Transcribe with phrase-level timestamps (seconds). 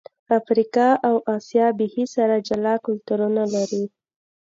[0.37, 3.83] افریقا او آسیا بیخي سره جلا کلتورونه لري.